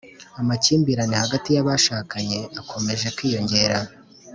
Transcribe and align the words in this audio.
Amakimbire 0.41 1.01
hagati 1.23 1.49
y’ 1.55 1.59
abashakanye 1.63 2.39
akomeje 2.61 3.07
kw’ 3.15 3.19
iyonjyera 3.27 3.79